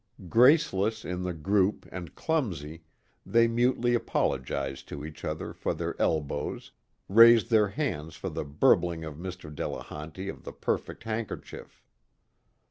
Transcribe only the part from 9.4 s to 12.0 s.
Delehanty of the perfect handkerchief.